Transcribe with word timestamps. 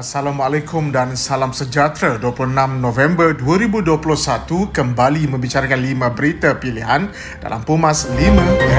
Assalamualaikum 0.00 0.88
dan 0.88 1.12
salam 1.12 1.52
sejahtera 1.52 2.16
26 2.16 2.56
November 2.80 3.36
2021 3.36 4.72
kembali 4.72 5.28
membicarakan 5.28 5.76
5 5.76 6.16
berita 6.16 6.56
pilihan 6.56 7.12
dalam 7.36 7.60
Pumas 7.68 8.08
5 8.08 8.16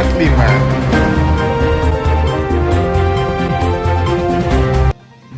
at 0.01 0.09
5. 0.17 1.20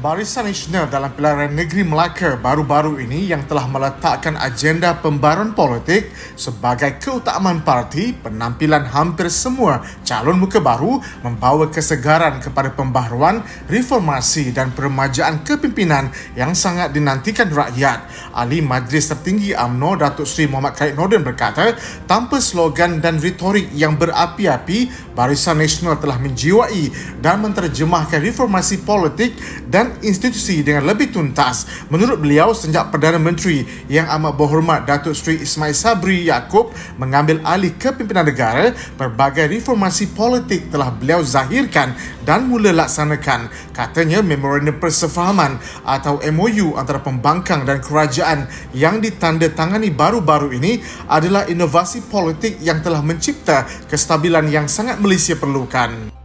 Barisan 0.04 0.52
Nasional 0.52 0.92
dalam 0.92 1.16
pilihan 1.16 1.48
negeri 1.48 1.88
Melaka 1.88 2.36
baru-baru 2.36 3.00
ini 3.00 3.32
yang 3.32 3.48
telah 3.48 3.64
meletakkan 3.72 4.36
agenda 4.36 5.00
pembaruan 5.00 5.56
politik 5.56 6.12
sebagai 6.36 7.00
keutamaan 7.00 7.64
parti, 7.64 8.12
penampilan 8.12 8.84
hampir 8.84 9.32
semua 9.32 9.80
calon 10.04 10.44
muka 10.44 10.60
baru 10.60 11.00
membawa 11.24 11.72
kesegaran 11.72 12.44
kepada 12.44 12.76
pembaharuan, 12.76 13.48
reformasi 13.72 14.52
dan 14.52 14.76
peremajaan 14.76 15.40
kepimpinan 15.48 16.12
yang 16.36 16.52
sangat 16.52 16.92
dinantikan 16.92 17.48
rakyat. 17.48 18.04
Ahli 18.36 18.60
Majlis 18.60 19.08
Tertinggi 19.08 19.56
AMNO 19.56 20.04
Datuk 20.04 20.28
Seri 20.28 20.52
Muhammad 20.52 20.76
Khalid 20.76 21.00
Nordin 21.00 21.24
berkata, 21.24 21.80
tanpa 22.04 22.44
slogan 22.44 23.00
dan 23.00 23.24
retorik 23.24 23.72
yang 23.72 23.96
berapi-api, 23.96 25.16
Barisan 25.16 25.64
Nasional 25.64 25.96
telah 25.96 26.20
menjiwai 26.20 26.92
dan 27.24 27.40
menterjemahkan 27.40 28.20
reformasi 28.20 28.84
politik 28.84 29.40
dan 29.72 29.93
institusi 30.02 30.66
dengan 30.66 30.90
lebih 30.90 31.14
tuntas. 31.14 31.86
Menurut 31.94 32.18
beliau, 32.24 32.56
sejak 32.56 32.90
Perdana 32.90 33.22
Menteri 33.22 33.62
yang 33.92 34.10
amat 34.18 34.34
berhormat 34.34 34.90
Datuk 34.90 35.14
Seri 35.14 35.44
Ismail 35.44 35.76
Sabri 35.76 36.26
Yaakob 36.26 36.74
mengambil 36.98 37.44
alih 37.44 37.76
kepimpinan 37.78 38.26
negara, 38.26 38.74
berbagai 38.98 39.52
reformasi 39.52 40.16
politik 40.16 40.72
telah 40.74 40.90
beliau 40.90 41.22
zahirkan 41.22 41.94
dan 42.24 42.48
mula 42.48 42.72
laksanakan. 42.72 43.52
Katanya 43.76 44.24
memorandum 44.24 44.80
persefahaman 44.80 45.60
atau 45.84 46.24
MOU 46.32 46.80
antara 46.80 47.04
pembangkang 47.04 47.68
dan 47.68 47.84
kerajaan 47.84 48.48
yang 48.72 49.04
ditandatangani 49.04 49.92
baru-baru 49.92 50.56
ini 50.56 50.80
adalah 51.12 51.46
inovasi 51.52 52.08
politik 52.08 52.58
yang 52.64 52.80
telah 52.80 53.04
mencipta 53.04 53.68
kestabilan 53.92 54.48
yang 54.48 54.72
sangat 54.72 54.98
Malaysia 55.04 55.36
perlukan. 55.36 56.23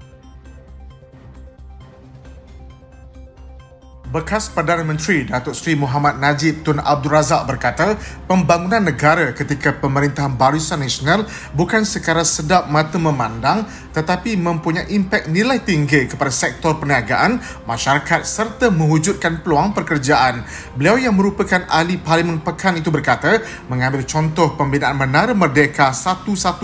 Bekas 4.08 4.48
Perdana 4.48 4.80
Menteri 4.80 5.28
Datuk 5.28 5.52
Seri 5.52 5.76
Muhammad 5.76 6.16
Najib 6.16 6.64
Tun 6.64 6.80
Abdul 6.80 7.12
Razak 7.12 7.44
berkata, 7.44 8.00
pembangunan 8.24 8.80
negara 8.80 9.36
ketika 9.36 9.76
pemerintahan 9.76 10.32
Barisan 10.32 10.80
Nasional 10.80 11.28
bukan 11.52 11.84
sekadar 11.84 12.24
sedap 12.24 12.72
mata 12.72 12.96
memandang 12.96 13.68
tetapi 13.92 14.38
mempunyai 14.38 14.88
impak 14.94 15.28
nilai 15.28 15.58
tinggi 15.60 16.06
kepada 16.06 16.30
sektor 16.30 16.78
perniagaan, 16.78 17.42
masyarakat 17.66 18.22
serta 18.22 18.70
mewujudkan 18.70 19.42
peluang 19.42 19.74
pekerjaan. 19.74 20.46
Beliau 20.78 20.96
yang 20.96 21.12
merupakan 21.12 21.66
ahli 21.66 21.98
Parlimen 21.98 22.40
Pekan 22.40 22.78
itu 22.78 22.94
berkata, 22.94 23.42
mengambil 23.66 24.06
contoh 24.06 24.54
pembinaan 24.54 24.96
Menara 24.96 25.34
Merdeka 25.34 25.90
118 25.90 26.62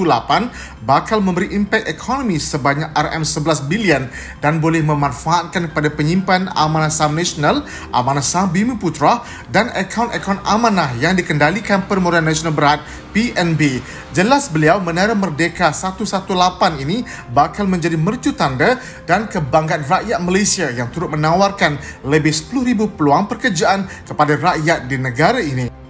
bakal 0.86 1.18
memberi 1.20 1.52
impak 1.52 1.84
ekonomi 1.90 2.38
sebanyak 2.40 2.94
RM11 2.94 3.68
bilion 3.68 4.08
dan 4.38 4.62
boleh 4.62 4.80
memanfaatkan 4.80 5.68
kepada 5.68 5.90
penyimpan 5.90 6.48
amanah 6.54 6.88
saham 6.88 7.18
Nasional, 7.34 7.66
Amanah 7.90 8.22
Saham 8.22 8.54
Bumi 8.54 8.78
Putra 8.78 9.26
dan 9.50 9.66
akaun-akaun 9.74 10.38
amanah 10.46 10.94
yang 11.02 11.18
dikendalikan 11.18 11.82
Permodalan 11.90 12.30
Nasional 12.30 12.54
Berat 12.54 12.86
PNB. 13.10 13.82
Jelas 14.14 14.46
beliau 14.46 14.78
Menara 14.78 15.18
Merdeka 15.18 15.74
118 15.74 16.30
ini 16.86 17.02
bakal 17.34 17.66
menjadi 17.66 17.98
mercu 17.98 18.30
tanda 18.30 18.78
dan 19.02 19.26
kebanggaan 19.26 19.82
rakyat 19.82 20.18
Malaysia 20.22 20.70
yang 20.70 20.86
turut 20.94 21.10
menawarkan 21.10 21.74
lebih 22.06 22.30
10,000 22.30 22.94
peluang 22.94 23.26
pekerjaan 23.26 23.90
kepada 24.06 24.38
rakyat 24.38 24.86
di 24.86 24.94
negara 24.94 25.42
ini. 25.42 25.83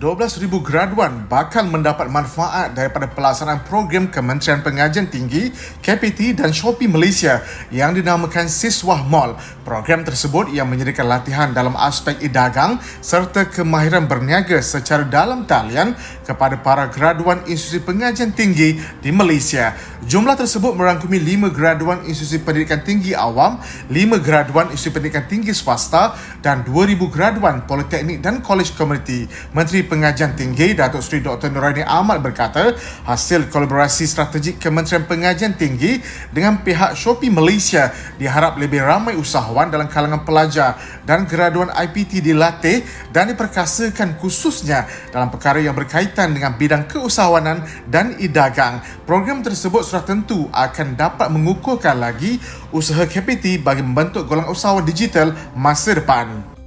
12,000 0.00 0.48
graduan 0.64 1.28
bakal 1.28 1.68
mendapat 1.68 2.08
manfaat 2.08 2.72
daripada 2.72 3.04
pelaksanaan 3.04 3.68
program 3.68 4.08
Kementerian 4.08 4.64
Pengajian 4.64 5.12
Tinggi 5.12 5.52
KPT 5.84 6.40
dan 6.40 6.56
Shopee 6.56 6.88
Malaysia 6.88 7.44
yang 7.68 7.92
dinamakan 7.92 8.48
Siswah 8.48 9.04
Mall. 9.04 9.36
Program 9.60 10.00
tersebut 10.00 10.56
yang 10.56 10.72
menyediakan 10.72 11.04
latihan 11.04 11.48
dalam 11.52 11.76
aspek 11.76 12.16
e-dagang 12.24 12.80
serta 13.04 13.44
kemahiran 13.52 14.08
berniaga 14.08 14.56
secara 14.64 15.04
dalam 15.04 15.44
talian 15.44 15.92
kepada 16.24 16.56
para 16.56 16.88
graduan 16.88 17.44
institusi 17.44 17.84
pengajian 17.84 18.32
tinggi 18.32 18.80
di 19.04 19.12
Malaysia. 19.12 19.76
Jumlah 20.08 20.32
tersebut 20.32 20.80
merangkumi 20.80 21.20
5 21.20 21.52
graduan 21.52 22.08
institusi 22.08 22.40
pendidikan 22.40 22.80
tinggi 22.80 23.12
awam, 23.12 23.60
5 23.92 24.16
graduan 24.24 24.72
institusi 24.72 24.96
pendidikan 24.96 25.28
tinggi 25.28 25.52
swasta 25.52 26.16
dan 26.40 26.64
2,000 26.64 26.96
graduan 27.12 27.68
politeknik 27.68 28.24
dan 28.24 28.40
kolej 28.40 28.72
komuniti. 28.72 29.28
Menteri 29.52 29.89
Pengajian 29.90 30.38
Tinggi 30.38 30.78
Datuk 30.78 31.02
Seri 31.02 31.18
Dr. 31.18 31.50
Nuraini 31.50 31.82
Ahmad 31.82 32.22
berkata 32.22 32.78
hasil 33.02 33.50
kolaborasi 33.50 34.06
strategik 34.06 34.62
Kementerian 34.62 35.02
Pengajian 35.10 35.58
Tinggi 35.58 35.98
dengan 36.30 36.62
pihak 36.62 36.94
Shopee 36.94 37.26
Malaysia 37.26 37.90
diharap 38.14 38.54
lebih 38.62 38.86
ramai 38.86 39.18
usahawan 39.18 39.66
dalam 39.66 39.90
kalangan 39.90 40.22
pelajar 40.22 40.78
dan 41.02 41.26
graduan 41.26 41.74
IPT 41.74 42.22
dilatih 42.22 42.86
dan 43.10 43.34
diperkasakan 43.34 44.14
khususnya 44.22 44.86
dalam 45.10 45.26
perkara 45.26 45.58
yang 45.58 45.74
berkaitan 45.74 46.30
dengan 46.30 46.54
bidang 46.54 46.86
keusahawanan 46.86 47.66
dan 47.90 48.14
e-dagang. 48.22 48.78
Program 49.02 49.42
tersebut 49.42 49.82
sudah 49.82 50.06
tentu 50.06 50.46
akan 50.54 50.94
dapat 50.94 51.26
mengukuhkan 51.34 51.98
lagi 51.98 52.38
usaha 52.70 53.02
KPT 53.02 53.58
bagi 53.58 53.82
membentuk 53.82 54.30
golongan 54.30 54.54
usahawan 54.54 54.86
digital 54.86 55.34
masa 55.58 55.98
depan. 55.98 56.59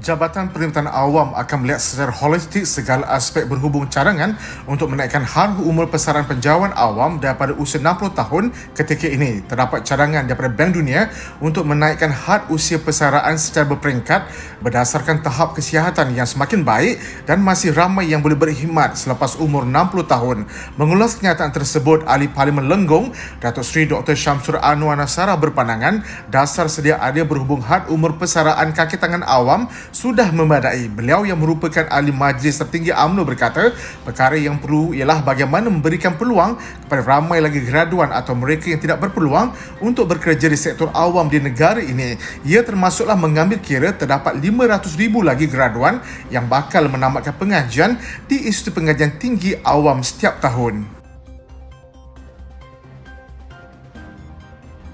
Jabatan 0.00 0.48
Perkhidmatan 0.48 0.88
Awam 0.88 1.36
akan 1.36 1.56
melihat 1.60 1.84
secara 1.84 2.08
holistik 2.08 2.64
segala 2.64 3.04
aspek 3.12 3.44
berhubung 3.44 3.84
cadangan 3.92 4.32
untuk 4.64 4.88
menaikkan 4.88 5.20
harga 5.20 5.60
umur 5.60 5.92
pesaran 5.92 6.24
penjawatan 6.24 6.72
awam 6.72 7.20
daripada 7.20 7.52
usia 7.52 7.84
60 7.84 8.16
tahun 8.16 8.44
ketika 8.72 9.04
ini. 9.12 9.44
Terdapat 9.44 9.84
cadangan 9.84 10.24
daripada 10.24 10.48
Bank 10.48 10.80
Dunia 10.80 11.12
untuk 11.44 11.68
menaikkan 11.68 12.08
had 12.08 12.48
usia 12.48 12.80
pesaraan 12.80 13.36
secara 13.36 13.68
berperingkat 13.68 14.24
berdasarkan 14.64 15.20
tahap 15.20 15.52
kesihatan 15.52 16.16
yang 16.16 16.24
semakin 16.24 16.64
baik 16.64 16.96
dan 17.28 17.44
masih 17.44 17.76
ramai 17.76 18.08
yang 18.08 18.24
boleh 18.24 18.40
berkhidmat 18.40 18.96
selepas 18.96 19.36
umur 19.36 19.68
60 19.68 20.08
tahun. 20.08 20.48
Mengulas 20.80 21.20
kenyataan 21.20 21.52
tersebut, 21.52 22.08
Ahli 22.08 22.32
Parlimen 22.32 22.72
Lenggong, 22.72 23.12
Datuk 23.36 23.68
Seri 23.68 23.84
Dr. 23.84 24.16
Syamsur 24.16 24.56
Anwar 24.64 24.96
Nasara 24.96 25.36
berpandangan 25.36 26.00
dasar 26.32 26.72
sedia 26.72 26.96
ada 26.96 27.20
berhubung 27.20 27.60
had 27.60 27.84
umur 27.92 28.16
pesaraan 28.16 28.72
kaki 28.72 28.96
tangan 28.96 29.20
awam 29.28 29.68
sudah 29.90 30.30
memadai. 30.30 30.86
Beliau 30.90 31.26
yang 31.26 31.38
merupakan 31.38 31.86
ahli 31.90 32.14
majlis 32.14 32.58
tertinggi 32.58 32.94
AMNO 32.94 33.22
berkata, 33.26 33.74
perkara 34.06 34.38
yang 34.38 34.58
perlu 34.58 34.94
ialah 34.94 35.22
bagaimana 35.22 35.66
memberikan 35.70 36.14
peluang 36.14 36.58
kepada 36.86 37.02
ramai 37.02 37.42
lagi 37.42 37.62
graduan 37.62 38.10
atau 38.14 38.34
mereka 38.34 38.70
yang 38.70 38.80
tidak 38.80 39.02
berpeluang 39.02 39.54
untuk 39.82 40.10
bekerja 40.10 40.46
di 40.46 40.58
sektor 40.58 40.90
awam 40.94 41.26
di 41.26 41.42
negara 41.42 41.82
ini. 41.82 42.14
Ia 42.46 42.62
termasuklah 42.62 43.18
mengambil 43.18 43.58
kira 43.58 43.94
terdapat 43.94 44.38
500 44.38 45.00
ribu 45.00 45.22
lagi 45.22 45.50
graduan 45.50 45.98
yang 46.30 46.46
bakal 46.46 46.86
menamatkan 46.86 47.34
pengajian 47.34 47.98
di 48.30 48.46
Institut 48.46 48.78
Pengajian 48.78 49.18
Tinggi 49.18 49.58
Awam 49.62 50.02
setiap 50.06 50.38
tahun. 50.38 50.99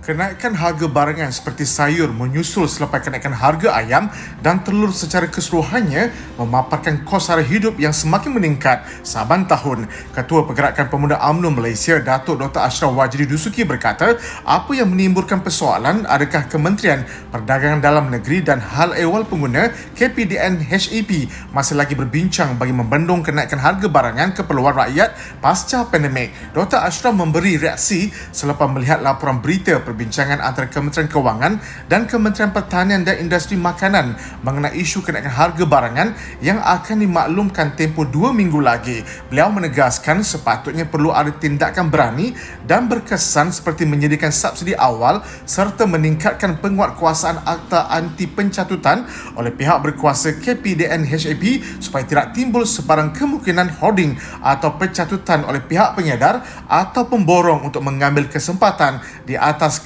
Kenaikan 0.07 0.55
harga 0.55 0.87
barangan 0.87 1.35
seperti 1.35 1.67
sayur 1.67 2.15
menyusul 2.15 2.71
selepas 2.71 3.03
kenaikan 3.03 3.35
harga 3.35 3.75
ayam 3.75 4.07
dan 4.39 4.63
telur 4.63 4.95
secara 4.95 5.27
keseluruhannya 5.27 6.15
memaparkan 6.39 7.03
kos 7.03 7.27
sara 7.27 7.43
hidup 7.43 7.75
yang 7.83 7.91
semakin 7.91 8.39
meningkat 8.39 8.87
saban 9.03 9.51
tahun. 9.51 9.91
Ketua 10.15 10.47
Pergerakan 10.47 10.95
Pemuda 10.95 11.19
UMNO 11.19 11.59
Malaysia, 11.59 11.99
Datuk 11.99 12.39
Dr. 12.39 12.63
Ashraf 12.63 12.95
Wajidi 12.95 13.27
Dusuki 13.27 13.67
berkata, 13.67 14.15
apa 14.47 14.71
yang 14.79 14.95
menimbulkan 14.95 15.43
persoalan 15.43 16.07
adakah 16.07 16.47
Kementerian 16.47 17.03
Perdagangan 17.35 17.83
Dalam 17.83 18.07
Negeri 18.07 18.47
dan 18.47 18.63
Hal 18.63 18.95
Ehwal 18.95 19.27
Pengguna 19.27 19.75
KPDN 19.99 20.63
HEP 20.71 21.27
masih 21.51 21.75
lagi 21.75 21.99
berbincang 21.99 22.55
bagi 22.55 22.71
membendung 22.71 23.27
kenaikan 23.27 23.59
harga 23.59 23.91
barangan 23.91 24.39
keperluan 24.39 24.71
rakyat 24.71 25.43
pasca 25.43 25.83
pandemik. 25.91 26.31
Dr. 26.55 26.79
Ashraf 26.79 27.11
memberi 27.11 27.59
reaksi 27.59 28.15
selepas 28.31 28.71
melihat 28.71 29.03
laporan 29.03 29.43
berita 29.43 29.83
perbincangan 29.97 30.45
antara 30.45 30.69
Kementerian 30.69 31.09
Kewangan 31.09 31.57
dan 31.89 32.05
Kementerian 32.05 32.53
Pertanian 32.53 33.01
dan 33.01 33.17
Industri 33.17 33.57
Makanan 33.57 34.13
mengenai 34.45 34.77
isu 34.77 35.01
kenaikan 35.01 35.33
harga 35.33 35.65
barangan 35.65 36.13
yang 36.45 36.61
akan 36.61 37.01
dimaklumkan 37.01 37.73
tempoh 37.73 38.05
dua 38.05 38.37
minggu 38.37 38.61
lagi. 38.61 39.01
Beliau 39.33 39.49
menegaskan 39.49 40.21
sepatutnya 40.21 40.85
perlu 40.85 41.17
ada 41.17 41.33
tindakan 41.33 41.89
berani 41.89 42.37
dan 42.69 42.93
berkesan 42.93 43.49
seperti 43.49 43.89
menyediakan 43.89 44.29
subsidi 44.29 44.77
awal 44.77 45.25
serta 45.49 45.89
meningkatkan 45.89 46.61
penguatkuasaan 46.61 47.49
akta 47.49 47.89
anti 47.89 48.29
pencatutan 48.29 49.09
oleh 49.33 49.49
pihak 49.49 49.81
berkuasa 49.81 50.37
KPDN 50.45 51.09
HAP 51.09 51.65
supaya 51.81 52.05
tidak 52.05 52.37
timbul 52.37 52.69
sebarang 52.69 53.17
kemungkinan 53.17 53.81
hoarding 53.81 54.13
atau 54.45 54.77
pencatutan 54.77 55.49
oleh 55.49 55.65
pihak 55.65 55.97
penyedar 55.97 56.45
atau 56.69 57.09
pemborong 57.09 57.65
untuk 57.65 57.81
mengambil 57.81 58.29
kesempatan 58.29 59.01
di 59.25 59.33
atas 59.39 59.86